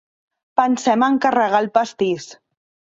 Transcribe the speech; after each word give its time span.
Pensem 0.61 1.05
a 1.05 1.11
encarregar 1.17 1.63
el 1.67 1.73
pastís. 1.79 2.31